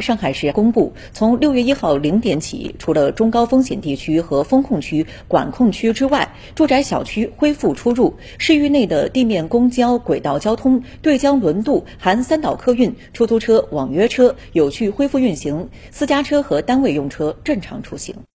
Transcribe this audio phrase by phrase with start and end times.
[0.00, 18.14] 上海市公布从六月一号零点起除了中高风险地区和风控区管控区之外住宅小区恢复出入市域内的地面公交轨道交通对江轮渡含三岛客运出租车网约车有序恢复运行私家车和单位用车正常出行。